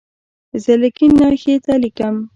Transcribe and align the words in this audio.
زه 0.63 0.73
له 0.81 0.89
کیڼ 0.97 1.11
نه 1.21 1.27
ښي 1.41 1.55
ته 1.65 1.73
لیکم. 1.83 2.15